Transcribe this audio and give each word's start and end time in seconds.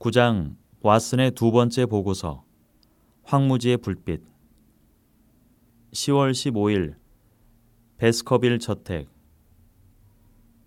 9장 0.00 0.56
왓슨의 0.82 1.34
두 1.34 1.52
번째 1.52 1.84
보고서 1.84 2.42
황무지의 3.24 3.76
불빛 3.76 4.22
10월 5.92 6.30
15일 6.30 6.94
베스커빌 7.98 8.60
저택 8.60 9.10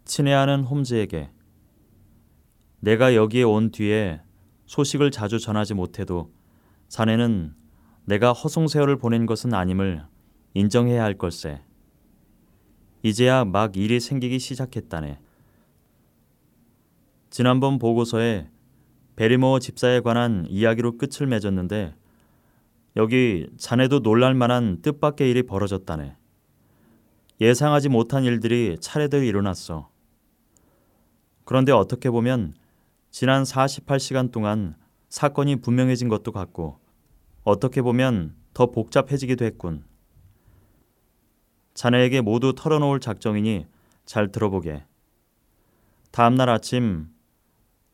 친애하는 0.06 0.64
홈즈에게 0.66 1.32
내가 2.80 3.16
여기에 3.16 3.42
온 3.42 3.72
뒤에 3.72 4.22
소식을 4.68 5.10
자주 5.10 5.40
전하지 5.40 5.74
못해도 5.74 6.32
자네는 6.90 7.56
내가 8.06 8.34
허송세월을 8.34 8.98
보낸 8.98 9.26
것은 9.26 9.56
아님을 9.56 10.06
인정해야 10.54 11.04
할 11.04 11.18
걸세. 11.18 11.64
이제야 13.02 13.46
막 13.46 13.78
일이 13.78 14.00
생기기 14.00 14.38
시작했다네. 14.38 15.20
지난번 17.32 17.80
보고서에 17.80 18.53
베리모어 19.16 19.60
집사에 19.60 20.00
관한 20.02 20.46
이야기로 20.50 20.98
끝을 20.98 21.28
맺었는데 21.28 21.96
여기 22.96 23.48
자네도 23.58 24.02
놀랄 24.02 24.34
만한 24.34 24.82
뜻밖의 24.82 25.30
일이 25.30 25.44
벌어졌다네. 25.44 26.16
예상하지 27.42 27.90
못한 27.90 28.24
일들이 28.24 28.78
차례대로 28.80 29.24
일어났어. 29.24 29.90
그런데 31.46 31.72
어떻게 31.72 32.10
보면 32.10 32.54
지난 33.12 33.44
48시간 33.44 34.32
동안 34.32 34.76
사건이 35.10 35.58
분명해진 35.58 36.10
것도 36.10 36.32
같고 36.32 36.80
어떻게 37.44 37.82
보면 37.82 38.36
더 38.54 38.68
복잡해지기도 38.68 39.46
했군. 39.46 39.84
자네에게 41.74 42.22
모두 42.22 42.54
털어놓을 42.56 43.00
작정이니 43.00 43.66
잘 44.06 44.32
들어보게. 44.32 44.86
다음 46.12 46.36
날 46.36 46.50
아침 46.50 47.13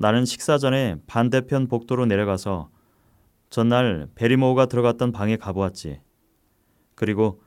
나는 0.02 0.24
식사 0.24 0.58
전에 0.58 0.96
반대편 1.08 1.68
복도로 1.68 2.06
내려가서 2.06 2.70
전날 3.50 4.08
베리모우가 4.16 4.68
들어갔던 4.68 5.12
방에 5.12 5.36
가보았지. 5.36 6.00
그리고 6.96 7.42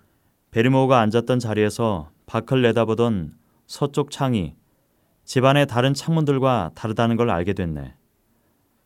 베리모우가 0.50 1.00
앉았던 1.00 1.38
자리에서 1.38 2.10
밖을 2.26 2.60
내다보던 2.60 3.34
서쪽 3.66 4.10
창이 4.10 4.54
집안의 5.24 5.66
다른 5.66 5.94
창문들과 5.94 6.72
다르다는 6.74 7.16
걸 7.16 7.30
알게 7.30 7.54
됐네. 7.54 7.94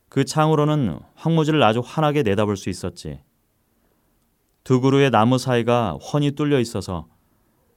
그 0.07 0.23
창으로는 0.23 0.99
황무지를 1.15 1.61
아주 1.61 1.81
환하게 1.83 2.23
내다볼 2.23 2.55
수 2.55 2.69
있었지. 2.69 3.19
두 4.63 4.79
그루의 4.79 5.11
나무 5.11 5.37
사이가 5.37 5.95
훤히 5.95 6.31
뚫려 6.31 6.61
있어서 6.61 7.09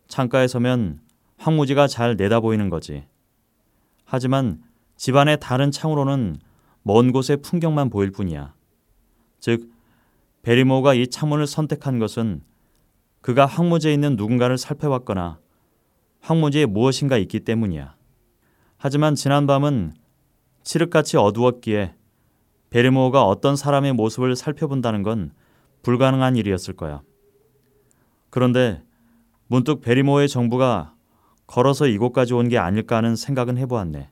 창가에 0.07 0.47
서면 0.47 1.01
황무지가 1.39 1.89
잘 1.89 2.15
내다보이는 2.15 2.71
거지. 2.71 3.09
하지만 4.05 4.70
집안의 5.01 5.39
다른 5.41 5.71
창으로는 5.71 6.41
먼 6.83 7.11
곳의 7.11 7.39
풍경만 7.39 7.89
보일 7.89 8.11
뿐이야. 8.11 8.53
즉, 9.39 9.71
베리모가 10.43 10.93
이 10.93 11.07
창문을 11.07 11.47
선택한 11.47 11.99
것은 11.99 12.43
그가 13.23 13.47
황무지에 13.47 13.95
있는 13.95 14.17
누군가를 14.17 14.59
살펴봤거나 14.59 15.39
황무지에 16.21 16.67
무엇인가 16.67 17.17
있기 17.17 17.41
때문이야. 17.41 17.95
하지만 18.77 19.15
지난 19.15 19.47
밤은 19.47 19.95
칠흑같이 20.65 21.17
어두웠기에 21.17 21.95
베리모가 22.69 23.25
어떤 23.27 23.57
사람의 23.57 23.95
모습을 23.95 24.37
살펴본다는 24.37 25.03
건 25.03 25.33
불가능한 25.83 26.37
일이었을 26.37 26.77
거야. 26.77 27.01
그런데 28.29 28.83
문득 29.47 29.81
베리모의 29.81 30.29
정부가 30.29 30.95
걸어서 31.47 31.87
이곳까지 31.87 32.35
온 32.35 32.49
게 32.49 32.59
아닐까 32.59 32.99
하는 32.99 33.17
생각은 33.17 33.57
해보았네. 33.57 34.11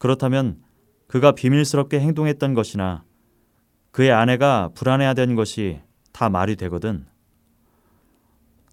그렇다면 0.00 0.56
그가 1.06 1.32
비밀스럽게 1.32 2.00
행동했던 2.00 2.54
것이나 2.54 3.04
그의 3.90 4.10
아내가 4.10 4.70
불안해하던 4.74 5.34
것이 5.34 5.80
다 6.10 6.30
말이 6.30 6.56
되거든. 6.56 7.06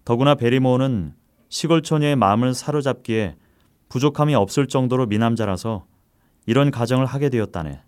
더구나 0.06 0.36
베리모어는 0.36 1.14
시골 1.50 1.82
처녀의 1.82 2.16
마음을 2.16 2.54
사로잡기에 2.54 3.36
부족함이 3.90 4.36
없을 4.36 4.68
정도로 4.68 5.08
미남자라서 5.08 5.86
이런 6.46 6.72
가정을 6.72 7.06
하게 7.06 7.28
되었다네. 7.28 7.82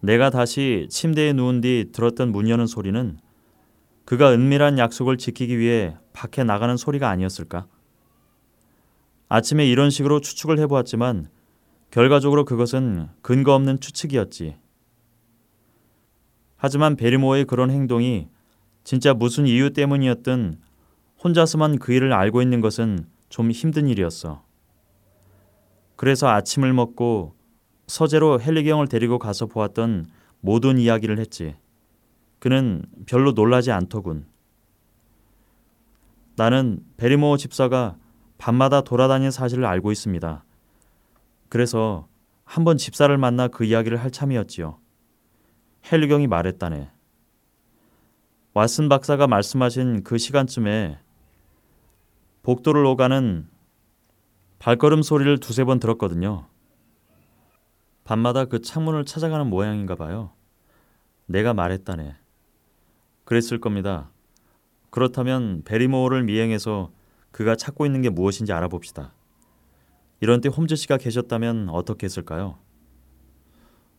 내가 0.00 0.30
다시 0.30 0.86
침대에 0.88 1.34
누운 1.34 1.60
뒤 1.60 1.90
들었던 1.92 2.32
문 2.32 2.48
여는 2.48 2.66
소리는 2.66 3.18
그가 4.06 4.32
은밀한 4.32 4.78
약속을 4.78 5.18
지키기 5.18 5.58
위해 5.58 5.94
밖에 6.14 6.42
나가는 6.42 6.74
소리가 6.78 7.10
아니었을까? 7.10 7.66
아침에 9.28 9.66
이런 9.66 9.90
식으로 9.90 10.20
추측을 10.20 10.58
해보았지만 10.60 11.28
결과적으로 11.90 12.44
그것은 12.44 13.08
근거 13.22 13.54
없는 13.54 13.80
추측이었지. 13.80 14.56
하지만 16.56 16.96
베리모어의 16.96 17.44
그런 17.44 17.70
행동이 17.70 18.28
진짜 18.84 19.14
무슨 19.14 19.46
이유 19.46 19.72
때문이었든 19.72 20.58
혼자서만 21.22 21.78
그 21.78 21.92
일을 21.92 22.12
알고 22.12 22.42
있는 22.42 22.60
것은 22.60 23.06
좀 23.28 23.50
힘든 23.50 23.86
일이었어. 23.86 24.44
그래서 25.96 26.28
아침을 26.28 26.72
먹고 26.72 27.34
서재로 27.86 28.40
헬리경을 28.40 28.88
데리고 28.88 29.18
가서 29.18 29.46
보았던 29.46 30.06
모든 30.40 30.78
이야기를 30.78 31.18
했지. 31.18 31.54
그는 32.38 32.82
별로 33.06 33.32
놀라지 33.32 33.72
않더군. 33.72 34.26
나는 36.36 36.84
베리모어 36.96 37.36
집사가 37.36 37.96
밤마다 38.38 38.80
돌아다니는 38.82 39.30
사실을 39.30 39.64
알고 39.66 39.92
있습니다. 39.92 40.44
그래서 41.48 42.08
한 42.44 42.64
번 42.64 42.78
집사를 42.78 43.16
만나 43.18 43.48
그 43.48 43.64
이야기를 43.64 43.98
할 43.98 44.10
참이었지요. 44.10 44.78
헬리경이 45.92 46.26
말했다네. 46.28 46.90
왓슨 48.54 48.88
박사가 48.88 49.26
말씀하신 49.26 50.02
그 50.02 50.16
시간쯤에 50.18 50.98
복도를 52.42 52.84
오가는 52.86 53.46
발걸음 54.58 55.02
소리를 55.02 55.38
두세 55.38 55.64
번 55.64 55.78
들었거든요. 55.78 56.46
밤마다 58.04 58.46
그 58.46 58.62
창문을 58.62 59.04
찾아가는 59.04 59.46
모양인가 59.46 59.94
봐요. 59.94 60.32
내가 61.26 61.52
말했다네. 61.52 62.16
그랬을 63.24 63.60
겁니다. 63.60 64.10
그렇다면 64.90 65.62
베리모어를 65.64 66.24
미행해서 66.24 66.90
그가 67.38 67.54
찾고 67.54 67.86
있는 67.86 68.02
게 68.02 68.10
무엇인지 68.10 68.52
알아봅시다. 68.52 69.14
이런 70.18 70.40
때 70.40 70.48
홈즈 70.48 70.74
씨가 70.74 70.96
계셨다면 70.96 71.68
어떻게 71.68 72.06
했을까요? 72.06 72.58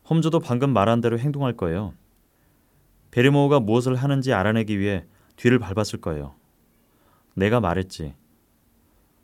홈즈도 0.09 0.41
방금 0.41 0.73
말한 0.73 0.99
대로 0.99 1.17
행동할 1.17 1.55
거예요. 1.55 1.93
베리모어가 3.11 3.61
무엇을 3.61 3.95
하는지 3.95 4.33
알아내기 4.33 4.77
위해 4.77 5.05
뒤를 5.37 5.57
밟았을 5.57 6.01
거예요. 6.01 6.35
내가 7.33 7.61
말했지. 7.61 8.13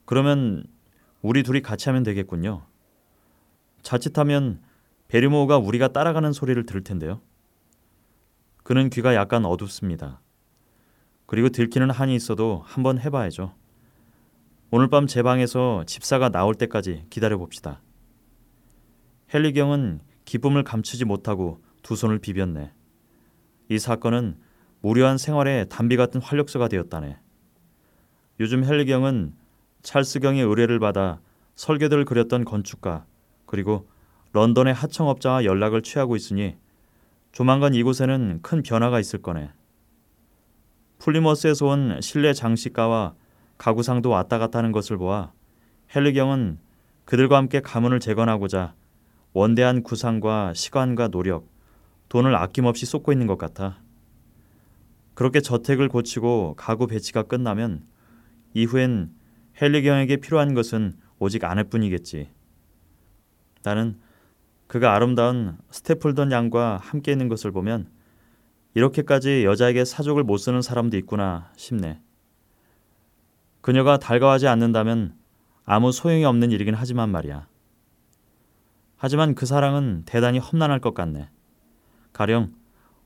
그러면 0.05 0.63
우리 1.21 1.43
둘이 1.43 1.61
같이 1.61 1.89
하면 1.89 2.03
되겠군요. 2.03 2.65
자칫하면 3.81 4.61
베리모어가 5.09 5.57
우리가 5.57 5.89
따라가는 5.89 6.31
소리를 6.31 6.65
들을 6.65 6.85
텐데요. 6.85 7.19
그는 8.63 8.89
귀가 8.89 9.13
약간 9.13 9.43
어둡습니다. 9.43 10.21
그리고 11.25 11.49
들키는 11.49 11.89
한이 11.89 12.15
있어도 12.15 12.61
한번 12.63 12.97
해봐야죠. 12.97 13.64
오늘 14.71 14.89
밤 14.89 15.07
제 15.07 15.21
방에서 15.21 15.83
집사가 15.85 16.29
나올 16.29 16.55
때까지 16.55 17.05
기다려 17.09 17.37
봅시다. 17.37 17.81
헬리경은 19.33 20.01
기쁨을 20.25 20.63
감추지 20.63 21.05
못하고 21.05 21.61
두 21.83 21.95
손을 21.95 22.19
비볐네. 22.19 22.71
이 23.69 23.79
사건은 23.79 24.37
무료한 24.81 25.17
생활의 25.17 25.69
단비 25.69 25.97
같은 25.97 26.21
활력소가 26.21 26.67
되었다네. 26.67 27.17
요즘 28.39 28.65
헨리 28.65 28.89
경은 28.89 29.33
찰스 29.83 30.09
경의 30.09 30.43
의뢰를 30.43 30.79
받아 30.79 31.19
설계도를 31.55 32.05
그렸던 32.05 32.43
건축가 32.43 33.05
그리고 33.45 33.87
런던의 34.33 34.73
하청업자와 34.73 35.45
연락을 35.45 35.81
취하고 35.83 36.15
있으니 36.15 36.57
조만간 37.31 37.73
이곳에는 37.75 38.39
큰 38.41 38.63
변화가 38.63 38.99
있을 38.99 39.21
거네. 39.21 39.51
플리머스에서 40.99 41.67
온 41.67 41.99
실내 42.01 42.33
장식가와 42.33 43.13
가구상도 43.57 44.09
왔다 44.09 44.37
갔다 44.37 44.59
하는 44.59 44.71
것을 44.71 44.97
보아 44.97 45.31
헨리 45.95 46.18
경은 46.18 46.59
그들과 47.05 47.37
함께 47.37 47.61
가문을 47.61 47.99
재건하고자 47.99 48.73
원대한 49.33 49.83
구상과 49.83 50.53
시간과 50.53 51.09
노력, 51.09 51.49
돈을 52.09 52.35
아낌없이 52.35 52.85
쏟고 52.85 53.11
있는 53.11 53.27
것 53.27 53.37
같아. 53.37 53.81
그렇게 55.13 55.41
저택을 55.41 55.89
고치고 55.89 56.55
가구 56.57 56.87
배치가 56.87 57.23
끝나면 57.23 57.83
이후엔 58.53 59.11
헬리경에게 59.61 60.17
필요한 60.17 60.53
것은 60.53 60.97
오직 61.19 61.43
아내뿐이겠지. 61.43 62.29
나는 63.63 63.99
그가 64.67 64.93
아름다운 64.93 65.57
스테플던 65.69 66.31
양과 66.31 66.77
함께 66.77 67.11
있는 67.11 67.27
것을 67.27 67.51
보면 67.51 67.89
이렇게까지 68.73 69.45
여자에게 69.45 69.85
사족을 69.85 70.23
못 70.23 70.37
쓰는 70.37 70.61
사람도 70.61 70.97
있구나 70.97 71.51
싶네. 71.55 71.99
그녀가 73.65 73.97
달가워하지 73.97 74.47
않는다면 74.47 75.17
아무 75.63 75.91
소용이 75.91 76.23
없는 76.23 76.51
일이긴 76.51 76.75
하지만 76.75 77.09
말이야. 77.09 77.47
하지만 78.95 79.33
그 79.33 79.47
사랑은 79.47 80.03
대단히 80.05 80.37
험난할 80.37 80.79
것 80.79 80.93
같네. 80.93 81.31
가령 82.13 82.53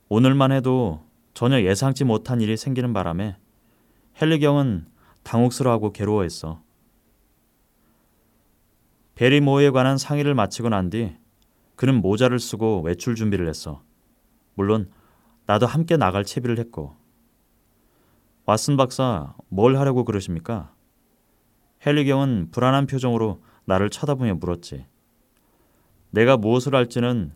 오늘만 0.09 0.51
해도 0.51 1.01
전혀 1.33 1.61
예상치 1.61 2.03
못한 2.03 2.41
일이 2.41 2.57
생기는 2.57 2.91
바람에 2.91 3.37
헨리 4.21 4.37
경은 4.39 4.85
당혹스러워하고 5.23 5.93
괴로워했어. 5.93 6.61
베리모어에 9.15 9.69
관한 9.69 9.97
상의를 9.97 10.33
마치고 10.33 10.67
난 10.67 10.89
뒤 10.89 11.15
그는 11.77 12.01
모자를 12.01 12.37
쓰고 12.37 12.81
외출 12.81 13.15
준비를 13.15 13.47
했어. 13.47 13.81
물론 14.55 14.91
나도 15.45 15.67
함께 15.67 15.95
나갈 15.95 16.25
채비를 16.25 16.59
했고. 16.59 16.98
왓슨 18.49 18.77
박사, 18.77 19.35
뭘 19.49 19.77
하려고 19.77 20.03
그러십니까? 20.03 20.73
헨리경은 21.85 22.49
불안한 22.49 22.87
표정으로 22.87 23.43
나를 23.65 23.91
쳐다보며 23.91 24.35
물었지. 24.35 24.87
내가 26.09 26.35
무엇을 26.35 26.73
할지는 26.73 27.31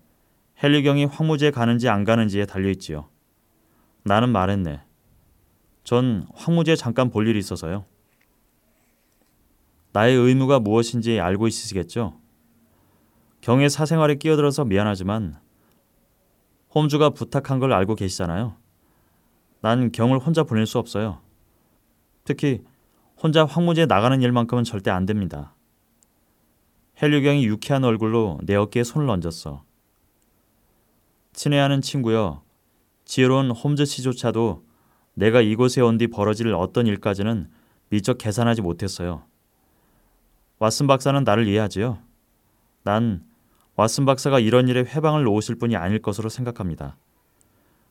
헨리경이 0.63 1.05
황무지에 1.05 1.51
가는지 1.51 1.87
안 1.87 2.03
가는지에 2.03 2.47
달려있지요. 2.47 3.09
나는 4.03 4.29
말했네. 4.29 4.81
전 5.83 6.25
황무지에 6.33 6.75
잠깐 6.75 7.11
볼 7.11 7.27
일이 7.27 7.37
있어서요. 7.37 7.85
나의 9.91 10.15
의무가 10.15 10.59
무엇인지 10.59 11.19
알고 11.19 11.47
있으시겠죠? 11.47 12.19
경의 13.41 13.69
사생활에 13.69 14.15
끼어들어서 14.15 14.65
미안하지만 14.65 15.39
홈주가 16.73 17.11
부탁한 17.11 17.59
걸 17.59 17.71
알고 17.71 17.93
계시잖아요. 17.93 18.62
난 19.63 19.93
경을 19.93 20.19
혼자 20.19 20.43
보낼 20.43 20.65
수 20.65 20.77
없어요. 20.77 21.21
특히 22.25 22.61
혼자 23.17 23.45
황무지에 23.45 23.85
나가는 23.85 24.21
일만큼은 24.21 24.65
절대 24.65 24.91
안 24.91 25.05
됩니다. 25.05 25.55
헬류경이 27.01 27.45
유쾌한 27.45 27.85
얼굴로 27.85 28.39
내 28.43 28.55
어깨에 28.55 28.83
손을 28.83 29.09
얹었어. 29.09 29.63
친애하는 31.31 31.79
친구여, 31.79 32.43
지혜로운 33.05 33.51
홈즈 33.51 33.85
씨조차도 33.85 34.65
내가 35.13 35.39
이곳에 35.39 35.79
온 35.79 35.97
뒤 35.97 36.07
벌어질 36.07 36.53
어떤 36.53 36.85
일까지는 36.85 37.49
미처 37.87 38.15
계산하지 38.15 38.61
못했어요. 38.61 39.23
왓슨 40.59 40.89
박사는 40.89 41.23
나를 41.23 41.47
이해하지요. 41.47 41.99
난 42.83 43.23
왓슨 43.77 44.05
박사가 44.05 44.41
이런 44.41 44.67
일에 44.67 44.81
회방을 44.81 45.23
놓으실 45.23 45.55
분이 45.55 45.77
아닐 45.77 46.01
것으로 46.01 46.27
생각합니다. 46.27 46.97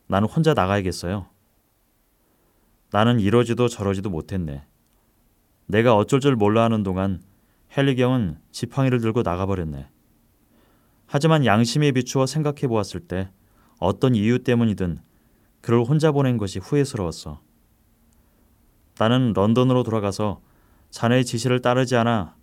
나는 0.07 0.29
혼자 0.29 0.53
나가야겠어요. 0.53 1.32
나는 2.93 3.21
이러지도 3.21 3.69
저러지도 3.69 4.11
못했네. 4.11 4.65
내가 5.67 5.97
어쩔 5.97 6.21
줄 6.21 6.37
몰라 6.37 6.65
하는 6.65 6.83
동안 6.83 7.23
헨리경은 7.77 8.39
지팡이를 8.51 9.01
들고 9.01 9.23
나가버렸네. 9.23 9.89
하지만 11.07 11.45
양심에 11.47 11.93
비추어 11.93 12.27
생각해 12.27 12.69
보았을 12.69 13.01
때 13.01 13.31
어떤 13.79 14.15
이유 14.15 14.43
때문이든 14.43 14.99
그를 15.61 15.83
혼자 15.85 16.13
보낸 16.13 16.37
것이 16.37 16.59
후회스러웠어. 16.59 17.41
나는 18.99 19.33
런던으로 19.33 19.83
돌아가서 19.83 20.41
자네의 20.91 21.25
지시를 21.25 21.63
따르지 21.63 21.97
않아 21.97 22.37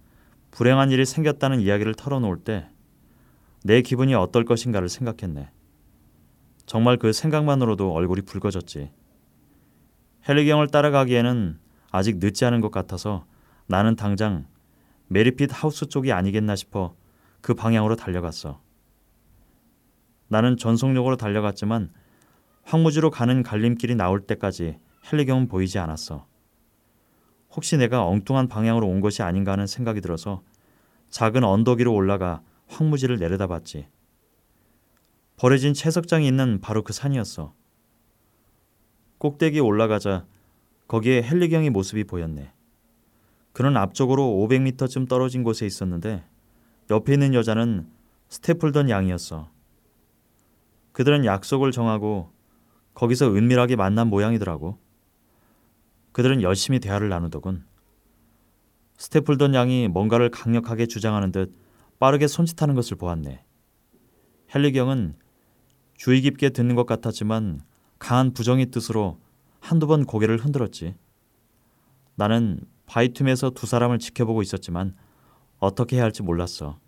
불행한 0.51 0.91
일이 0.91 1.05
생겼다는 1.05 1.61
이야기를 1.61 1.95
털어놓을 1.95 2.37
때 2.39 2.67
내 3.63 3.81
기분이 3.81 4.13
어떨 4.13 4.45
것인가를 4.45 4.87
생각했네. 4.89 5.49
정말 6.65 6.97
그 6.97 7.11
생각만으로도 7.11 7.93
얼굴이 7.93 8.21
붉어졌지. 8.21 8.91
헬리경을 10.27 10.67
따라가기에는 10.67 11.59
아직 11.91 12.17
늦지 12.17 12.45
않은 12.45 12.61
것 12.61 12.71
같아서 12.71 13.25
나는 13.67 13.95
당장 13.95 14.45
메리핏 15.07 15.49
하우스 15.51 15.87
쪽이 15.87 16.11
아니겠나 16.11 16.55
싶어 16.55 16.95
그 17.41 17.53
방향으로 17.53 17.95
달려갔어. 17.95 18.61
나는 20.27 20.57
전속력으로 20.57 21.15
달려갔지만 21.15 21.91
황무지로 22.63 23.09
가는 23.09 23.41
갈림길이 23.41 23.95
나올 23.95 24.21
때까지 24.21 24.79
헬리경은 25.11 25.47
보이지 25.47 25.79
않았어. 25.79 26.27
혹시 27.51 27.77
내가 27.77 28.05
엉뚱한 28.05 28.47
방향으로 28.47 28.87
온 28.87 29.01
것이 29.01 29.23
아닌가 29.23 29.53
하는 29.53 29.65
생각이 29.65 30.01
들어서 30.01 30.43
작은 31.09 31.43
언덕 31.43 31.79
위로 31.79 31.93
올라가 31.93 32.41
황무지를 32.67 33.17
내려다봤지. 33.17 33.87
버려진 35.37 35.73
채석장이 35.73 36.27
있는 36.27 36.59
바로 36.61 36.83
그 36.83 36.93
산이었어. 36.93 37.53
꼭대기에 39.19 39.59
올라가자 39.59 40.25
거기에 40.87 41.21
헬리경의 41.21 41.69
모습이 41.69 42.05
보였네. 42.05 42.51
그는 43.53 43.77
앞쪽으로 43.77 44.23
500m쯤 44.23 45.07
떨어진 45.07 45.43
곳에 45.43 45.65
있었는데 45.65 46.23
옆에 46.89 47.13
있는 47.13 47.33
여자는 47.33 47.87
스테플던 48.29 48.89
양이었어. 48.89 49.49
그들은 50.93 51.25
약속을 51.25 51.71
정하고 51.71 52.31
거기서 52.93 53.33
은밀하게 53.35 53.75
만난 53.75 54.07
모양이더라고. 54.07 54.79
그들은 56.11 56.41
열심히 56.41 56.79
대화를 56.79 57.09
나누더군. 57.09 57.65
스테플던 58.97 59.53
양이 59.53 59.87
뭔가를 59.87 60.29
강력하게 60.29 60.85
주장하는 60.87 61.31
듯 61.31 61.53
빠르게 61.99 62.27
손짓하는 62.27 62.75
것을 62.75 62.97
보았네. 62.97 63.43
헨리경은 64.53 65.15
주의 65.95 66.21
깊게 66.21 66.49
듣는 66.49 66.75
것 66.75 66.85
같았지만 66.85 67.61
강한 67.99 68.33
부정의 68.33 68.67
뜻으로 68.67 69.19
한두 69.59 69.85
번 69.87 70.05
고개를 70.05 70.37
흔들었지. 70.37 70.95
나는 72.15 72.61
바위 72.85 73.13
틈에서 73.13 73.51
두 73.51 73.67
사람을 73.67 73.99
지켜보고 73.99 74.41
있었지만 74.41 74.95
어떻게 75.59 75.97
해야 75.97 76.03
할지 76.03 76.23
몰랐어. 76.23 76.79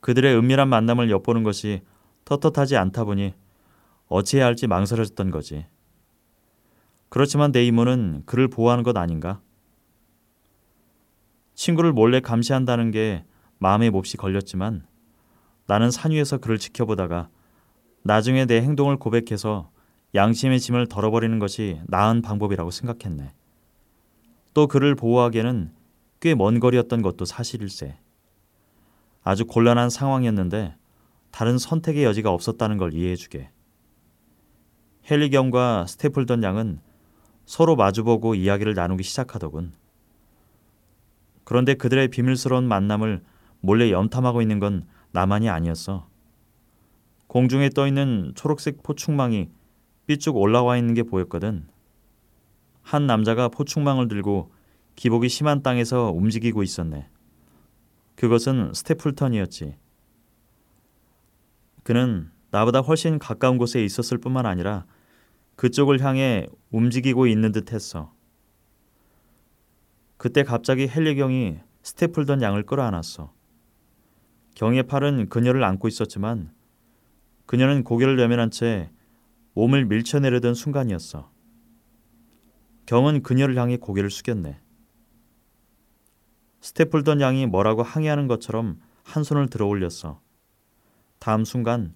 그들의 0.00 0.34
은밀한 0.36 0.68
만남을 0.68 1.10
엿보는 1.10 1.42
것이 1.42 1.82
떳떳하지 2.24 2.76
않다 2.76 3.04
보니 3.04 3.34
어찌해야 4.08 4.46
할지 4.46 4.66
망설여졌던 4.66 5.30
거지. 5.30 5.66
그렇지만 7.08 7.52
내 7.52 7.64
임무는 7.64 8.22
그를 8.26 8.48
보호하는 8.48 8.84
것 8.84 8.96
아닌가? 8.96 9.40
친구를 11.54 11.92
몰래 11.92 12.20
감시한다는 12.20 12.90
게 12.90 13.24
마음에 13.58 13.90
몹시 13.90 14.16
걸렸지만 14.16 14.86
나는 15.66 15.90
산 15.90 16.12
위에서 16.12 16.38
그를 16.38 16.58
지켜보다가 16.58 17.28
나중에 18.02 18.46
내 18.46 18.60
행동을 18.60 18.96
고백해서 18.96 19.70
양심의 20.14 20.60
짐을 20.60 20.86
덜어버리는 20.88 21.38
것이 21.38 21.80
나은 21.86 22.22
방법이라고 22.22 22.70
생각했네. 22.70 23.32
또 24.54 24.66
그를 24.66 24.94
보호하기에는 24.94 25.72
꽤 26.20 26.34
먼 26.34 26.58
거리였던 26.58 27.02
것도 27.02 27.24
사실일세. 27.24 27.98
아주 29.22 29.46
곤란한 29.46 29.90
상황이었는데 29.90 30.74
다른 31.30 31.58
선택의 31.58 32.04
여지가 32.04 32.32
없었다는 32.32 32.78
걸 32.78 32.94
이해해주게. 32.94 33.50
헬리경과 35.10 35.86
스테플던 35.86 36.42
양은 36.42 36.80
서로 37.46 37.76
마주보고 37.76 38.34
이야기를 38.34 38.74
나누기 38.74 39.02
시작하더군. 39.04 39.72
그런데 41.44 41.74
그들의 41.74 42.08
비밀스러운 42.08 42.66
만남을 42.66 43.22
몰래 43.60 43.90
염탐하고 43.90 44.42
있는 44.42 44.58
건 44.58 44.86
나만이 45.12 45.48
아니었어. 45.48 46.07
공중에 47.28 47.68
떠 47.68 47.86
있는 47.86 48.32
초록색 48.34 48.82
포충망이 48.82 49.50
삐쭉 50.06 50.36
올라와 50.36 50.78
있는 50.78 50.94
게 50.94 51.02
보였거든. 51.02 51.68
한 52.82 53.06
남자가 53.06 53.48
포충망을 53.48 54.08
들고 54.08 54.50
기복이 54.96 55.28
심한 55.28 55.62
땅에서 55.62 56.10
움직이고 56.10 56.62
있었네. 56.62 57.06
그것은 58.16 58.72
스테플턴이었지. 58.74 59.76
그는 61.82 62.30
나보다 62.50 62.80
훨씬 62.80 63.18
가까운 63.18 63.58
곳에 63.58 63.84
있었을 63.84 64.18
뿐만 64.18 64.46
아니라 64.46 64.86
그쪽을 65.56 66.00
향해 66.00 66.46
움직이고 66.70 67.26
있는 67.26 67.52
듯 67.52 67.72
했어. 67.72 68.12
그때 70.16 70.42
갑자기 70.42 70.88
헬리경이 70.88 71.58
스테플던 71.82 72.40
양을 72.40 72.64
끌어안았어. 72.64 73.32
경의 74.54 74.82
팔은 74.84 75.28
그녀를 75.28 75.62
안고 75.62 75.88
있었지만 75.88 76.50
그녀는 77.48 77.82
고개를 77.82 78.16
내면한 78.16 78.50
채 78.50 78.90
몸을 79.54 79.86
밀쳐내려던 79.86 80.52
순간이었어. 80.52 81.32
경은 82.84 83.22
그녀를 83.22 83.56
향해 83.56 83.78
고개를 83.78 84.10
숙였네. 84.10 84.60
스테플던 86.60 87.22
양이 87.22 87.46
뭐라고 87.46 87.82
항의하는 87.82 88.26
것처럼 88.28 88.78
한 89.02 89.24
손을 89.24 89.48
들어 89.48 89.66
올렸어. 89.66 90.20
다음 91.18 91.46
순간 91.46 91.94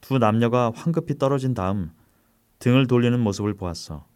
두 0.00 0.18
남녀가 0.18 0.70
황급히 0.72 1.18
떨어진 1.18 1.54
다음 1.54 1.90
등을 2.60 2.86
돌리는 2.86 3.18
모습을 3.18 3.54
보았어. 3.54 4.06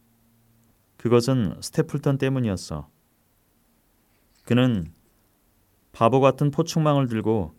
그것은 0.97 1.57
스테플턴 1.61 2.19
때문이었어. 2.19 2.89
그는 4.45 4.93
바보 5.91 6.21
같은 6.21 6.53
포충망을 6.53 7.09
들고 7.09 7.58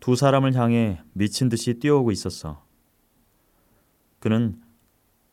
두 0.00 0.16
사람을 0.16 0.54
향해 0.54 1.00
미친 1.12 1.48
듯이 1.48 1.74
뛰어오고 1.74 2.10
있었어. 2.12 2.64
그는 4.20 4.60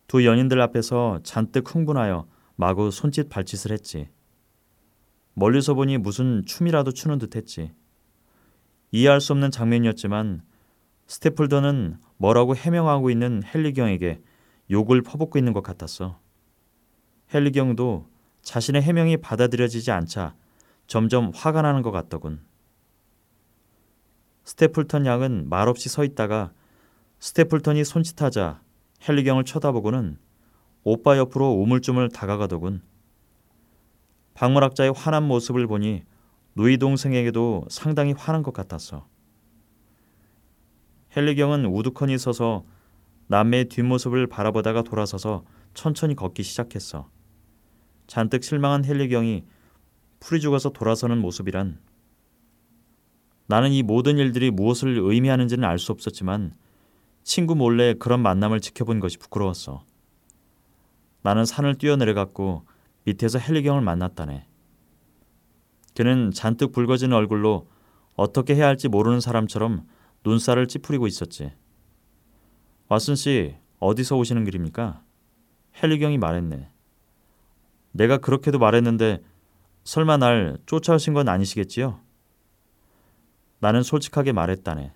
두 0.07 0.25
연인들 0.25 0.61
앞에서 0.61 1.19
잔뜩 1.23 1.73
흥분하여 1.73 2.27
마구 2.55 2.91
손짓 2.91 3.29
발짓을 3.29 3.71
했지. 3.71 4.09
멀리서 5.33 5.73
보니 5.73 5.97
무슨 5.97 6.43
춤이라도 6.45 6.91
추는 6.91 7.19
듯 7.19 7.35
했지. 7.35 7.73
이해할 8.91 9.19
수 9.19 9.33
없는 9.33 9.51
장면이었지만 9.51 10.41
스테플던은 11.07 11.97
뭐라고 12.17 12.55
해명하고 12.55 13.09
있는 13.09 13.41
헨리경에게 13.43 14.21
욕을 14.71 15.01
퍼붓고 15.01 15.37
있는 15.37 15.53
것 15.53 15.61
같았어. 15.61 16.19
헨리경도 17.33 18.07
자신의 18.41 18.81
해명이 18.81 19.17
받아들여지지 19.17 19.91
않자 19.91 20.35
점점 20.87 21.31
화가 21.33 21.61
나는 21.61 21.81
것 21.81 21.91
같더군. 21.91 22.41
스테플턴 24.45 25.05
양은 25.05 25.49
말없이 25.49 25.89
서 25.89 26.03
있다가 26.03 26.53
스테플턴이 27.19 27.83
손짓하자 27.83 28.61
헨리경을 29.07 29.43
쳐다보고는 29.43 30.17
오빠 30.83 31.17
옆으로 31.17 31.51
우물쭈물 31.53 32.09
다가가더군. 32.09 32.83
박물학자의 34.35 34.93
화난 34.95 35.23
모습을 35.23 35.65
보니 35.65 36.03
누이 36.55 36.77
동생에게도 36.77 37.65
상당히 37.69 38.13
화난 38.13 38.43
것 38.43 38.53
같았어. 38.53 39.07
헨리경은 41.17 41.65
우두커니 41.65 42.17
서서 42.17 42.65
남매의 43.27 43.65
뒷모습을 43.65 44.27
바라보다가 44.27 44.83
돌아서서 44.83 45.43
천천히 45.73 46.15
걷기 46.15 46.43
시작했어. 46.43 47.09
잔뜩 48.05 48.43
실망한 48.43 48.85
헨리경이 48.85 49.43
풀이 50.19 50.39
죽어서 50.39 50.69
돌아서는 50.69 51.17
모습이란 51.17 51.79
나는 53.47 53.71
이 53.71 53.83
모든 53.83 54.17
일들이 54.17 54.51
무엇을 54.51 54.97
의미하는지는 54.97 55.67
알 55.67 55.77
수 55.77 55.91
없었지만 55.91 56.55
친구 57.23 57.55
몰래 57.55 57.93
그런 57.93 58.21
만남을 58.21 58.59
지켜본 58.59 58.99
것이 58.99 59.17
부끄러웠어. 59.17 59.83
나는 61.21 61.45
산을 61.45 61.75
뛰어내려갔고 61.75 62.65
밑에서 63.05 63.39
헬리경을 63.39 63.81
만났다네. 63.81 64.47
그는 65.95 66.31
잔뜩 66.31 66.71
붉어진 66.71 67.13
얼굴로 67.13 67.67
어떻게 68.15 68.55
해야 68.55 68.67
할지 68.67 68.87
모르는 68.87 69.19
사람처럼 69.21 69.87
눈살을 70.23 70.67
찌푸리고 70.67 71.07
있었지. 71.07 71.51
왓슨 72.89 73.15
씨, 73.15 73.55
어디서 73.79 74.17
오시는 74.17 74.45
길입니까? 74.45 75.03
헬리경이 75.81 76.17
말했네. 76.17 76.69
내가 77.91 78.17
그렇게도 78.17 78.59
말했는데 78.59 79.21
설마 79.83 80.17
날 80.17 80.57
쫓아오신 80.65 81.13
건 81.13 81.29
아니시겠지요? 81.29 81.99
나는 83.65 83.81
솔직하게 83.81 84.31
말했다네. 84.31 84.93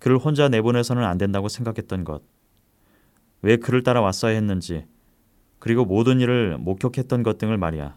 그를 0.00 0.18
혼자 0.18 0.48
내보내서는 0.48 1.04
안 1.04 1.18
된다고 1.18 1.48
생각했던 1.48 2.02
것. 2.02 2.24
왜 3.42 3.58
그를 3.58 3.84
따라 3.84 4.00
왔어야 4.00 4.34
했는지, 4.34 4.88
그리고 5.60 5.84
모든 5.84 6.18
일을 6.18 6.58
목격했던 6.58 7.22
것 7.22 7.38
등을 7.38 7.58
말이야. 7.58 7.96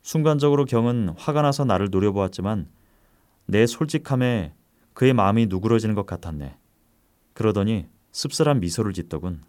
순간적으로 0.00 0.64
경은 0.64 1.10
화가 1.18 1.42
나서 1.42 1.66
나를 1.66 1.90
노려보았지만 1.90 2.70
내 3.44 3.66
솔직함에 3.66 4.54
그의 4.94 5.12
마음이 5.12 5.48
누그러지는 5.48 5.94
것 5.94 6.06
같았네. 6.06 6.56
그러더니 7.34 7.86
씁쓸한 8.12 8.60
미소를 8.60 8.94
짓더군. 8.94 9.42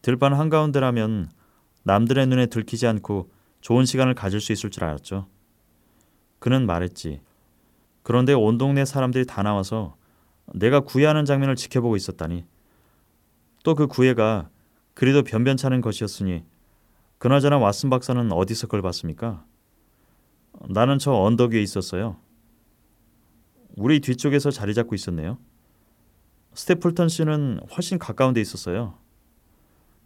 들판 0.00 0.34
한가운데라면 0.34 1.30
남들의 1.84 2.26
눈에 2.26 2.46
들키지 2.46 2.88
않고 2.88 3.30
좋은 3.60 3.84
시간을 3.84 4.14
가질 4.14 4.40
수 4.40 4.50
있을 4.50 4.68
줄 4.68 4.82
알았죠. 4.82 5.30
그는 6.42 6.66
말했지. 6.66 7.20
그런데 8.02 8.32
온 8.32 8.58
동네 8.58 8.84
사람들이 8.84 9.26
다 9.26 9.44
나와서 9.44 9.96
내가 10.52 10.80
구애하는 10.80 11.24
장면을 11.24 11.54
지켜보고 11.54 11.94
있었다니. 11.94 12.44
또 13.62 13.76
그 13.76 13.86
구애가 13.86 14.50
그리도 14.94 15.22
변변찮은 15.22 15.80
것이었으니 15.80 16.44
그나저나 17.18 17.60
왓슨 17.60 17.90
박사는 17.90 18.32
어디서 18.32 18.66
그걸 18.66 18.82
봤습니까? 18.82 19.44
나는 20.68 20.98
저 20.98 21.12
언덕 21.12 21.52
위에 21.52 21.62
있었어요. 21.62 22.16
우리 23.76 24.00
뒤쪽에서 24.00 24.50
자리 24.50 24.74
잡고 24.74 24.96
있었네요. 24.96 25.38
스테플턴 26.54 27.08
씨는 27.08 27.60
훨씬 27.76 28.00
가까운 28.00 28.34
데 28.34 28.40
있었어요. 28.40 28.98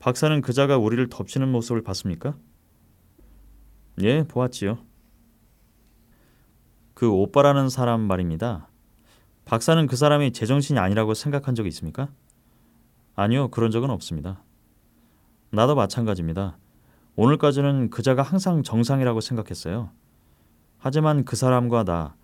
박사는 0.00 0.38
그자가 0.43 0.76
우리를 0.76 1.09
덮치는 1.09 1.50
모습을 1.50 1.83
봤습니까? 1.83 2.37
예, 4.02 4.25
보았지요. 4.25 4.86
그 6.96 7.10
오빠라는 7.10 7.68
사람 7.68 8.00
말입니다. 8.00 8.68
박사는 9.44 9.86
그 9.86 9.96
사람이 9.96 10.32
제정신이 10.32 10.78
아니라고 10.78 11.12
생각한 11.12 11.54
적이 11.54 11.68
있습니까? 11.68 12.08
아니요, 13.14 13.48
그런 13.48 13.70
적은 13.70 13.90
없습니다. 13.90 14.42
나도 15.50 15.74
마찬가지입니다. 15.74 16.56
오늘까지는 17.16 17.90
그자가 17.90 18.22
항상 18.22 18.62
정상이라고 18.62 19.20
생각했어요. 19.20 19.90
하지만 20.78 21.26
그 21.26 21.36
사람과 21.36 21.84
나, 21.84 22.14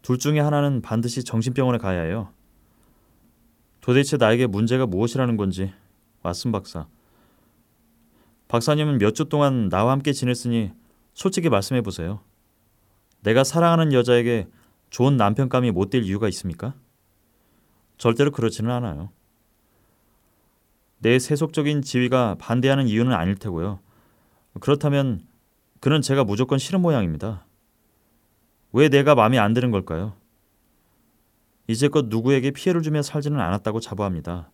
둘 0.00 0.16
중에 0.20 0.38
하나는 0.38 0.80
반드시 0.80 1.24
정신병원에 1.24 1.78
가야 1.78 2.02
해요. 2.02 2.28
도대체 3.80 4.16
나에게 4.16 4.46
문제가 4.46 4.86
무엇이라는 4.86 5.36
건지, 5.36 5.74
왓슨 6.22 6.52
박사. 6.52 6.86
박사님은 8.46 8.98
몇 8.98 9.14
주 9.14 9.24
동안 9.24 9.68
나와 9.68 9.90
함께 9.90 10.12
지냈으니 10.12 10.70
솔직히 11.14 11.48
말씀해 11.48 11.80
보세요. 11.80 12.20
내가 13.24 13.42
사랑하는 13.42 13.92
여자에게 13.92 14.46
좋은 14.90 15.16
남편감이 15.16 15.70
못 15.72 15.90
될 15.90 16.04
이유가 16.04 16.28
있습니까? 16.28 16.74
절대로 17.96 18.30
그렇지는 18.30 18.70
않아요. 18.70 19.10
내 20.98 21.18
세속적인 21.18 21.82
지위가 21.82 22.36
반대하는 22.38 22.86
이유는 22.86 23.12
아닐 23.12 23.34
테고요. 23.34 23.80
그렇다면 24.60 25.26
그는 25.80 26.00
제가 26.02 26.24
무조건 26.24 26.58
싫은 26.58 26.80
모양입니다. 26.80 27.46
왜 28.72 28.88
내가 28.88 29.14
마음에 29.14 29.38
안 29.38 29.54
드는 29.54 29.70
걸까요? 29.70 30.14
이제껏 31.66 32.06
누구에게 32.08 32.50
피해를 32.50 32.82
주며 32.82 33.02
살지는 33.02 33.40
않았다고 33.40 33.80
자부합니다. 33.80 34.50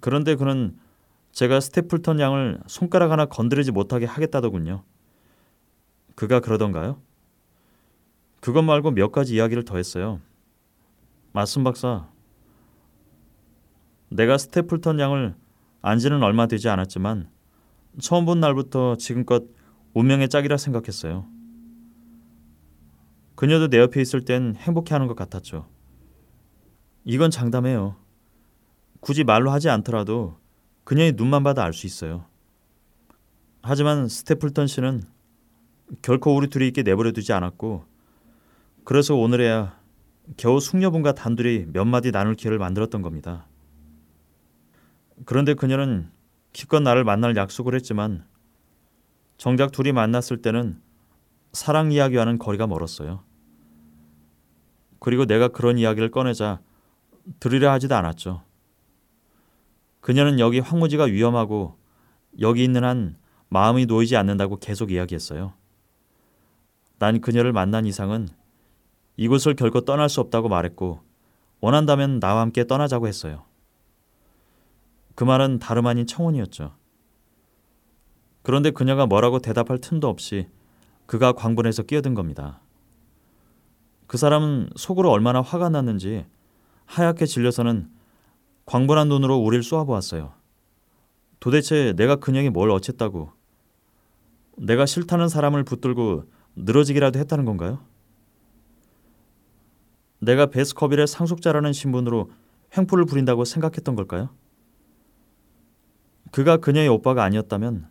그런데 0.00 0.34
그는 0.34 0.78
제가 1.32 1.60
스테플턴 1.60 2.20
양을 2.20 2.60
손가락 2.66 3.10
하나 3.10 3.24
건드리지 3.24 3.72
못하게 3.72 4.04
하겠다더군요. 4.04 4.82
그가 6.14 6.40
그러던가요? 6.40 7.00
그것 8.40 8.62
말고 8.62 8.92
몇 8.92 9.12
가지 9.12 9.34
이야기를 9.34 9.64
더 9.64 9.76
했어요. 9.76 10.20
왓슨 11.32 11.62
박사, 11.62 12.08
내가 14.08 14.38
스테플턴 14.38 14.98
양을 14.98 15.34
안 15.82 15.98
지는 15.98 16.22
얼마 16.22 16.46
되지 16.46 16.68
않았지만 16.68 17.30
처음 18.00 18.24
본 18.24 18.40
날부터 18.40 18.96
지금껏 18.96 19.44
운명의 19.94 20.28
짝이라 20.28 20.56
생각했어요. 20.56 21.26
그녀도 23.34 23.68
내 23.68 23.78
옆에 23.78 24.00
있을 24.00 24.24
땐 24.24 24.54
행복해하는 24.56 25.06
것 25.06 25.14
같았죠. 25.14 25.66
이건 27.04 27.30
장담해요. 27.30 27.96
굳이 29.00 29.24
말로 29.24 29.50
하지 29.50 29.70
않더라도 29.70 30.38
그녀의 30.84 31.12
눈만 31.12 31.42
봐도 31.42 31.62
알 31.62 31.72
수 31.72 31.86
있어요. 31.86 32.26
하지만 33.62 34.08
스테플턴 34.08 34.66
씨는 34.66 35.02
결코 36.02 36.34
우리 36.34 36.48
둘이 36.48 36.68
있게 36.68 36.82
내버려 36.82 37.12
두지 37.12 37.32
않았고 37.32 37.84
그래서 38.84 39.14
오늘에야 39.14 39.78
겨우 40.36 40.60
숙녀분과 40.60 41.12
단둘이 41.12 41.66
몇 41.72 41.84
마디 41.84 42.12
나눌 42.12 42.34
기회를 42.34 42.58
만들었던 42.58 43.02
겁니다. 43.02 43.46
그런데 45.24 45.54
그녀는 45.54 46.10
기껏 46.52 46.80
나를 46.80 47.04
만날 47.04 47.36
약속을 47.36 47.74
했지만 47.74 48.24
정작 49.36 49.72
둘이 49.72 49.92
만났을 49.92 50.42
때는 50.42 50.80
사랑 51.52 51.92
이야기와는 51.92 52.38
거리가 52.38 52.66
멀었어요. 52.66 53.22
그리고 54.98 55.24
내가 55.24 55.48
그런 55.48 55.78
이야기를 55.78 56.10
꺼내자 56.10 56.60
들으려 57.38 57.70
하지도 57.72 57.94
않았죠. 57.96 58.42
그녀는 60.00 60.38
여기 60.38 60.58
황무지가 60.58 61.04
위험하고 61.04 61.76
여기 62.40 62.64
있는 62.64 62.84
한 62.84 63.16
마음이 63.48 63.86
놓이지 63.86 64.16
않는다고 64.16 64.58
계속 64.58 64.92
이야기했어요. 64.92 65.54
난 66.98 67.20
그녀를 67.20 67.52
만난 67.52 67.86
이상은 67.86 68.28
이곳을 69.16 69.54
결코 69.54 69.82
떠날 69.82 70.08
수 70.08 70.20
없다고 70.20 70.48
말했고 70.48 71.00
원한다면 71.60 72.20
나와 72.20 72.40
함께 72.40 72.66
떠나자고 72.66 73.06
했어요. 73.06 73.44
그 75.14 75.24
말은 75.24 75.58
다름 75.58 75.86
아닌 75.86 76.06
청혼이었죠. 76.06 76.74
그런데 78.42 78.70
그녀가 78.70 79.06
뭐라고 79.06 79.38
대답할 79.38 79.78
틈도 79.78 80.08
없이 80.08 80.48
그가 81.06 81.32
광분해서 81.32 81.82
끼어든 81.82 82.14
겁니다. 82.14 82.60
그 84.06 84.16
사람은 84.16 84.70
속으로 84.76 85.10
얼마나 85.10 85.40
화가 85.40 85.68
났는지 85.68 86.26
하얗게 86.86 87.26
질려서는 87.26 87.90
광분한 88.64 89.08
눈으로 89.08 89.36
우리를 89.36 89.62
쏘아보았어요. 89.62 90.32
도대체 91.38 91.92
내가 91.96 92.16
그녀에게 92.16 92.50
뭘 92.50 92.70
어쨌다고 92.70 93.32
내가 94.56 94.86
싫다는 94.86 95.28
사람을 95.28 95.64
붙들고 95.64 96.24
늘어지기라도 96.56 97.18
했다는 97.18 97.44
건가요? 97.44 97.80
내가 100.20 100.46
베스커빌의 100.46 101.06
상속자라는 101.06 101.72
신분으로 101.72 102.30
횡포를 102.76 103.06
부린다고 103.06 103.44
생각했던 103.44 103.96
걸까요? 103.96 104.30
그가 106.30 106.58
그녀의 106.58 106.88
오빠가 106.88 107.24
아니었다면 107.24 107.88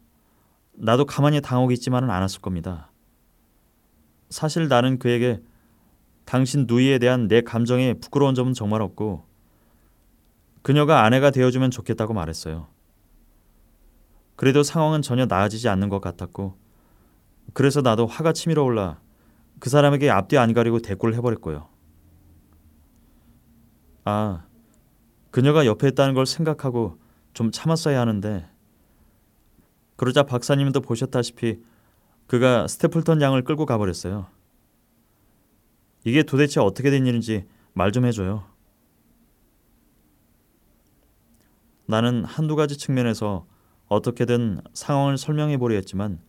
나도 0.73 1.05
가만히 1.05 1.41
당하고 1.41 1.71
있지만은 1.71 2.09
않았을 2.09 2.41
겁니다. 2.41 2.91
사실 4.29 4.67
나는 4.67 4.99
그에게 4.99 5.41
당신 6.23 6.65
누이에 6.67 6.99
대한 6.99 7.27
내 7.27 7.41
감정에 7.41 7.95
부끄러운 7.95 8.35
점은 8.35 8.53
정말 8.53 8.81
없고 8.81 9.25
그녀가 10.61 11.03
아내가 11.03 11.31
되어주면 11.31 11.71
좋겠다고 11.71 12.13
말했어요. 12.13 12.67
그래도 14.35 14.63
상황은 14.63 15.01
전혀 15.01 15.25
나아지지 15.25 15.67
않는 15.67 15.89
것 15.89 15.99
같았고 15.99 16.55
그래서 17.53 17.81
나도 17.81 18.05
화가 18.05 18.31
치밀어 18.33 18.63
올라 18.63 19.01
그 19.59 19.69
사람에게 19.69 20.09
앞뒤 20.09 20.37
안 20.37 20.53
가리고 20.53 20.79
대꾸를 20.79 21.15
해버렸고요. 21.15 21.78
아, 24.09 24.43
그녀가 25.29 25.67
옆에 25.67 25.87
있다는 25.89 26.15
걸 26.15 26.25
생각하고 26.25 26.97
좀 27.33 27.51
참았어야 27.51 27.99
하는데 27.99 28.49
그러자 29.97 30.23
박사님도 30.23 30.81
보셨다시피 30.81 31.61
그가 32.25 32.67
스테플턴 32.67 33.21
양을 33.21 33.43
끌고 33.43 33.67
가버렸어요. 33.67 34.27
이게 36.05 36.23
도대체 36.23 36.59
어떻게 36.59 36.89
된 36.89 37.05
일인지 37.05 37.45
말 37.73 37.91
좀 37.91 38.05
해줘요. 38.05 38.45
나는 41.85 42.23
한두 42.23 42.55
가지 42.55 42.77
측면에서 42.77 43.45
어떻게든 43.87 44.61
상황을 44.73 45.17
설명해 45.17 45.57
보려 45.57 45.75
했지만 45.75 46.19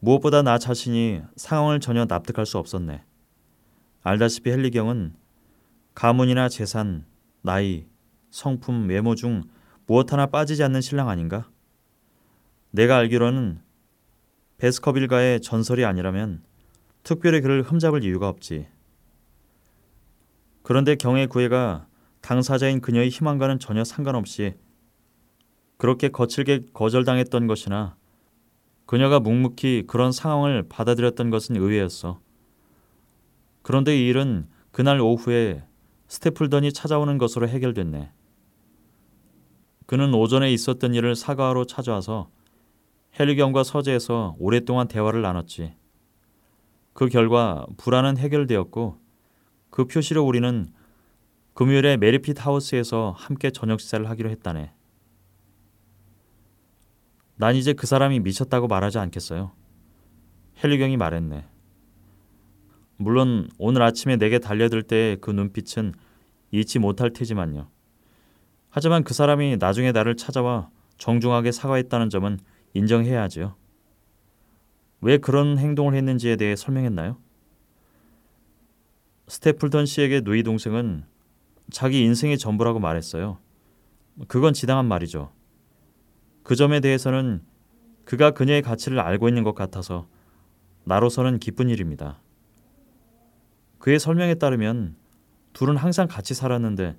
무엇보다 0.00 0.42
나 0.42 0.58
자신이 0.58 1.22
상황을 1.36 1.80
전혀 1.80 2.04
납득할 2.06 2.46
수 2.46 2.58
없었네. 2.58 3.04
알다시피 4.02 4.50
헨리경은 4.50 5.19
가문이나 5.94 6.48
재산, 6.48 7.04
나이, 7.42 7.86
성품, 8.30 8.88
외모 8.88 9.14
중 9.14 9.42
무엇 9.86 10.12
하나 10.12 10.26
빠지지 10.26 10.62
않는 10.62 10.80
신랑 10.80 11.08
아닌가? 11.08 11.48
내가 12.70 12.96
알기로는 12.96 13.60
베스커빌가의 14.58 15.40
전설이 15.40 15.84
아니라면 15.84 16.42
특별히 17.02 17.40
그를 17.40 17.62
흠잡을 17.62 18.04
이유가 18.04 18.28
없지. 18.28 18.68
그런데 20.62 20.94
경의 20.94 21.26
구애가 21.26 21.86
당사자인 22.20 22.80
그녀의 22.80 23.08
희망과는 23.08 23.58
전혀 23.58 23.82
상관없이 23.82 24.54
그렇게 25.78 26.08
거칠게 26.08 26.66
거절당했던 26.74 27.46
것이나 27.46 27.96
그녀가 28.84 29.18
묵묵히 29.18 29.84
그런 29.86 30.12
상황을 30.12 30.68
받아들였던 30.68 31.30
것은 31.30 31.56
의외였어. 31.56 32.20
그런데 33.62 33.96
이 33.96 34.08
일은 34.08 34.46
그날 34.72 35.00
오후에 35.00 35.64
스테플던이 36.10 36.72
찾아오는 36.72 37.18
것으로 37.18 37.48
해결됐네. 37.48 38.12
그는 39.86 40.12
오전에 40.12 40.52
있었던 40.52 40.92
일을 40.92 41.14
사과하러 41.14 41.64
찾아와서 41.66 42.30
헬리경과 43.18 43.62
서재에서 43.62 44.34
오랫동안 44.40 44.88
대화를 44.88 45.22
나눴지. 45.22 45.72
그 46.94 47.08
결과 47.08 47.64
불안은 47.76 48.18
해결되었고 48.18 48.98
그 49.70 49.84
표시로 49.84 50.24
우리는 50.24 50.72
금요일에 51.54 51.96
메리핏 51.96 52.44
하우스에서 52.44 53.14
함께 53.16 53.52
저녁 53.52 53.80
식사를 53.80 54.08
하기로 54.10 54.30
했다네. 54.30 54.72
난 57.36 57.54
이제 57.54 57.72
그 57.72 57.86
사람이 57.86 58.18
미쳤다고 58.18 58.66
말하지 58.66 58.98
않겠어요. 58.98 59.52
헬리경이 60.62 60.96
말했네. 60.96 61.46
물론 63.00 63.48
오늘 63.56 63.80
아침에 63.80 64.16
내게 64.16 64.38
달려들 64.38 64.82
때의 64.82 65.16
그 65.22 65.30
눈빛은 65.30 65.94
잊지 66.50 66.78
못할 66.78 67.14
테지만요. 67.14 67.66
하지만 68.68 69.04
그 69.04 69.14
사람이 69.14 69.56
나중에 69.58 69.90
나를 69.90 70.16
찾아와 70.16 70.68
정중하게 70.98 71.50
사과했다는 71.50 72.10
점은 72.10 72.38
인정해야지요. 72.74 73.56
왜 75.00 75.16
그런 75.16 75.56
행동을 75.56 75.94
했는지에 75.94 76.36
대해 76.36 76.54
설명했나요? 76.54 77.16
스테플턴 79.28 79.86
씨에게 79.86 80.20
누이 80.20 80.42
동생은 80.42 81.04
자기 81.70 82.02
인생의 82.02 82.36
전부라고 82.36 82.80
말했어요. 82.80 83.38
그건 84.28 84.52
지당한 84.52 84.84
말이죠. 84.84 85.32
그 86.42 86.54
점에 86.54 86.80
대해서는 86.80 87.40
그가 88.04 88.32
그녀의 88.32 88.60
가치를 88.60 89.00
알고 89.00 89.28
있는 89.28 89.42
것 89.42 89.54
같아서 89.54 90.06
나로서는 90.84 91.38
기쁜 91.38 91.70
일입니다. 91.70 92.20
그의 93.80 93.98
설명에 93.98 94.34
따르면 94.34 94.94
둘은 95.52 95.76
항상 95.76 96.06
같이 96.06 96.34
살았는데 96.34 96.96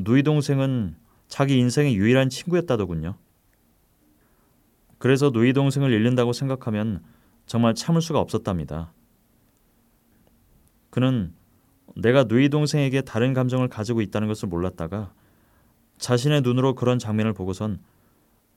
누이 0.00 0.24
동생은 0.24 0.96
자기 1.28 1.58
인생의 1.58 1.94
유일한 1.94 2.30
친구였다더군요. 2.30 3.14
그래서 4.98 5.30
누이 5.30 5.52
동생을 5.52 5.92
잃는다고 5.92 6.32
생각하면 6.32 7.04
정말 7.46 7.74
참을 7.74 8.02
수가 8.02 8.18
없었답니다. 8.18 8.92
그는 10.90 11.32
내가 11.94 12.24
누이 12.24 12.48
동생에게 12.48 13.02
다른 13.02 13.34
감정을 13.34 13.68
가지고 13.68 14.00
있다는 14.00 14.28
것을 14.28 14.48
몰랐다가 14.48 15.12
자신의 15.98 16.40
눈으로 16.40 16.74
그런 16.74 16.98
장면을 16.98 17.32
보고선 17.34 17.80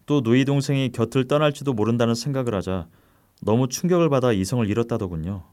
또 0.06 0.22
누이 0.22 0.46
동생이 0.46 0.92
곁을 0.92 1.28
떠날지도 1.28 1.74
모른다는 1.74 2.16
생각을 2.16 2.56
하자 2.56 2.88
너무 3.42 3.68
충격을 3.68 4.10
받아 4.10 4.32
이성을 4.32 4.68
잃었다더군요. 4.70 5.44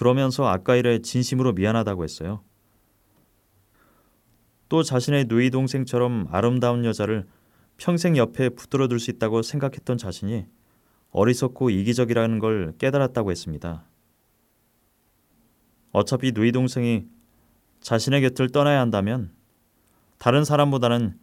그러면서 0.00 0.46
아까 0.46 0.76
일에 0.76 1.00
진심으로 1.00 1.52
미안하다고 1.52 2.04
했어요. 2.04 2.42
또 4.70 4.82
자신의 4.82 5.26
누이 5.28 5.50
동생처럼 5.50 6.28
아름다운 6.30 6.86
여자를 6.86 7.26
평생 7.76 8.16
옆에 8.16 8.48
붙들어둘 8.48 8.98
수 8.98 9.10
있다고 9.10 9.42
생각했던 9.42 9.98
자신이 9.98 10.46
어리석고 11.10 11.68
이기적이라는 11.68 12.38
걸 12.38 12.72
깨달았다고 12.78 13.30
했습니다. 13.30 13.84
어차피 15.92 16.32
누이 16.32 16.50
동생이 16.52 17.06
자신의 17.82 18.22
곁을 18.22 18.48
떠나야 18.48 18.80
한다면 18.80 19.34
다른 20.16 20.46
사람보다는 20.46 21.18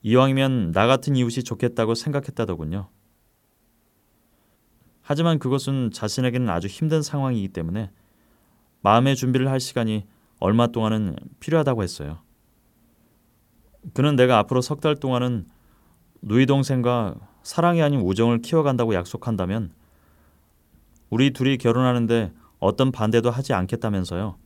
이왕이면 0.00 0.72
나 0.72 0.86
같은 0.86 1.14
이웃이 1.14 1.44
좋겠다고 1.44 1.94
생각했다더군요. 1.94 2.88
하지만 5.02 5.38
그것은 5.38 5.90
자신에게는 5.90 6.48
아주 6.48 6.68
힘든 6.68 7.02
상황이기 7.02 7.48
때문에 7.48 7.90
마음의 8.84 9.16
준비를 9.16 9.50
할 9.50 9.60
시간이 9.60 10.06
얼마 10.40 10.66
동안은 10.66 11.16
필요하다고 11.40 11.82
했어요. 11.82 12.18
그는 13.94 14.14
내가 14.14 14.38
앞으로 14.38 14.60
석 14.60 14.80
달 14.80 14.94
동안은 14.94 15.46
누이 16.20 16.44
동생과 16.44 17.14
사랑이 17.42 17.82
아닌 17.82 18.00
우정을 18.00 18.42
키워간다고 18.42 18.94
약속한다면 18.94 19.72
우리 21.08 21.32
둘이 21.32 21.56
결혼하는데 21.56 22.32
어떤 22.58 22.92
반대도 22.92 23.30
하지 23.30 23.54
않겠다면서요. 23.54 24.36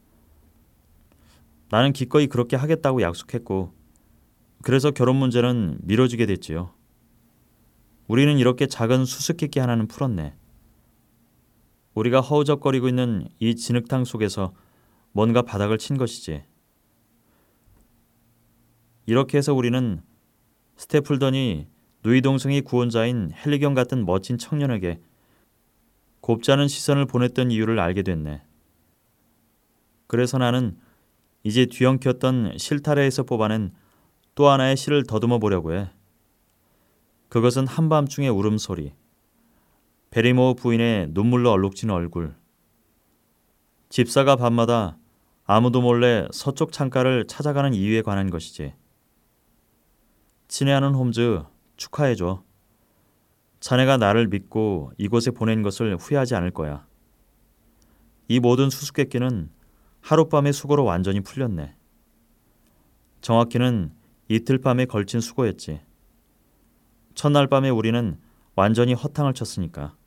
나는 1.71 1.93
기꺼이 1.93 2.29
그렇게 2.29 2.57
하겠다고 2.57 3.03
약속했고 3.03 3.73
그래서 4.63 4.93
결혼 4.93 5.17
문제는 5.17 5.79
미뤄지게 5.83 6.27
됐지요. 6.27 6.71
우리는 8.07 8.39
이렇게 8.39 8.67
작은 8.67 9.05
수수께끼 9.05 9.59
하나는 9.59 9.89
풀었네. 9.89 10.35
우리가 11.99 12.21
허우적거리고 12.21 12.89
있는 12.89 13.29
이 13.41 13.57
진흙탕 13.57 14.05
속에서 14.05 14.53
뭔가 15.11 15.43
바닥을 15.43 15.79
친 15.79 15.99
것이지. 15.99 16.45
이렇게 19.07 19.39
해서 19.39 19.53
우리는 19.53 20.01
스테플던이 20.77 21.67
누이 22.05 22.21
동생의 22.21 22.61
구원자인 22.61 23.33
헬리경 23.35 23.75
같은 23.75 24.07
멋진 24.07 24.39
청년에게 24.39 25.01
곱지 26.21 26.53
않은 26.53 26.69
시선을 26.69 27.07
보냈던 27.07 27.51
이유를 27.51 27.81
알게 27.81 28.03
됐네. 28.03 28.43
그래서 30.07 30.39
나는 30.39 30.79
이제 31.43 31.67
뒤엉켰던 31.67 32.59
실타래에서 32.59 33.25
뽑아낸 33.25 33.73
또 34.37 34.49
하나의 34.49 34.77
시를 34.77 35.03
더듬어 35.05 35.39
보려고 35.41 35.75
해. 35.75 35.91
그것은 37.29 37.67
한밤중의 37.67 38.31
울음소리. 38.31 38.93
베리모 40.11 40.55
부인의 40.55 41.09
눈물로 41.11 41.51
얼룩진 41.51 41.91
얼굴. 41.91 42.35
집사가 43.91 44.37
밤마다 44.37 44.97
아무도 45.45 45.83
몰래 45.83 46.27
서쪽 46.33 46.73
창가를 46.73 47.27
찾아가는 47.27 47.75
이유에 47.75 48.01
관한 48.01 48.31
것이지. 48.31 48.73
친애하는 50.49 50.95
홈즈 50.95 51.43
축하해줘. 51.77 52.43
자네가 53.61 53.99
나를 53.99 54.29
믿고 54.29 54.93
이곳에 54.97 55.31
보낸 55.31 55.61
것을 55.61 55.97
후회하지 55.99 56.35
않을 56.37 56.53
거야. 56.53 56.87
이 58.29 58.41
모든 58.41 58.71
수수께끼는 58.71 59.51
하룻밤의 60.01 60.55
수고로 60.55 60.85
완전히 60.85 61.21
풀렸네. 61.21 61.75
정확히는 63.21 63.93
이틀 64.29 64.59
밤에 64.59 64.87
걸친 64.87 65.21
수고였지. 65.21 65.83
첫날 67.15 67.47
밤에 67.47 67.69
우리는 67.69 68.19
완전히 68.55 68.95
허탕을 68.95 69.35
쳤으니까. 69.35 69.98